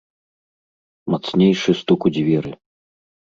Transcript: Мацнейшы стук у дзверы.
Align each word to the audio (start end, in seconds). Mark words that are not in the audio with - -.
Мацнейшы 1.15 1.71
стук 1.81 1.99
у 2.09 2.13
дзверы. 2.17 2.51